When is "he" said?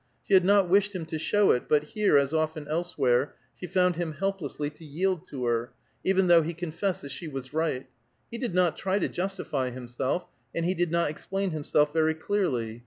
6.41-6.55, 8.31-8.39, 10.65-10.73